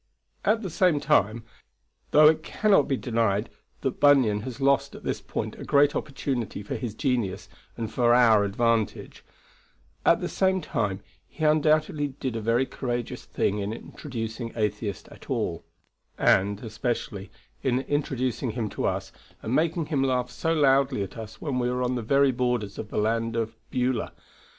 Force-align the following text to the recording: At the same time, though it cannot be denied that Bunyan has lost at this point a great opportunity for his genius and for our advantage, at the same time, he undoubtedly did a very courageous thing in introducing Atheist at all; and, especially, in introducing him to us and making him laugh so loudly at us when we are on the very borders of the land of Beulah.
At 0.43 0.63
the 0.63 0.71
same 0.71 0.99
time, 0.99 1.43
though 2.09 2.27
it 2.27 2.41
cannot 2.41 2.87
be 2.87 2.97
denied 2.97 3.51
that 3.81 3.99
Bunyan 3.99 4.39
has 4.41 4.59
lost 4.59 4.95
at 4.95 5.03
this 5.03 5.21
point 5.21 5.55
a 5.59 5.63
great 5.63 5.95
opportunity 5.95 6.63
for 6.63 6.73
his 6.73 6.95
genius 6.95 7.47
and 7.77 7.93
for 7.93 8.11
our 8.11 8.43
advantage, 8.43 9.23
at 10.03 10.19
the 10.19 10.27
same 10.27 10.59
time, 10.59 11.01
he 11.27 11.43
undoubtedly 11.45 12.07
did 12.19 12.35
a 12.35 12.41
very 12.41 12.65
courageous 12.65 13.25
thing 13.25 13.59
in 13.59 13.71
introducing 13.71 14.51
Atheist 14.55 15.07
at 15.09 15.29
all; 15.29 15.65
and, 16.17 16.63
especially, 16.63 17.29
in 17.61 17.81
introducing 17.81 18.49
him 18.53 18.69
to 18.69 18.85
us 18.87 19.11
and 19.43 19.53
making 19.53 19.85
him 19.85 20.01
laugh 20.01 20.31
so 20.31 20.51
loudly 20.51 21.03
at 21.03 21.15
us 21.15 21.39
when 21.39 21.59
we 21.59 21.69
are 21.69 21.83
on 21.83 21.93
the 21.93 22.01
very 22.01 22.31
borders 22.31 22.79
of 22.79 22.89
the 22.89 22.97
land 22.97 23.35
of 23.35 23.53
Beulah. 23.69 24.13